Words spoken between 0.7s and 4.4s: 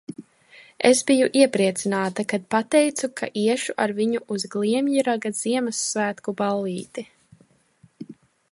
Es biju iepriecināta kad pateicu ka iešu ar viņu